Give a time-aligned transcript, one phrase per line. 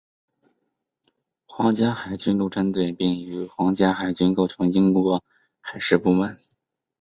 [1.45, 5.23] 皇家海军陆战队并与皇家海军构成为英国
[5.61, 6.39] 海事部门。